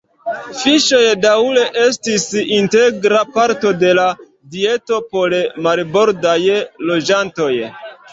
[0.59, 2.23] Fiŝoj daŭre estis
[2.59, 4.05] integra parto de la
[4.55, 6.35] dieto por marbordaj
[6.93, 7.51] loĝantoj.